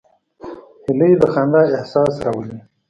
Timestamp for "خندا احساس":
1.33-2.13